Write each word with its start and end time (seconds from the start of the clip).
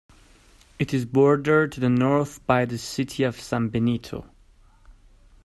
It 0.79 0.95
is 0.95 1.05
bordered 1.05 1.73
to 1.73 1.79
the 1.79 1.87
north 1.87 2.43
by 2.47 2.65
the 2.65 2.79
city 2.79 3.21
of 3.21 3.39
San 3.39 3.67
Benito. 3.69 4.27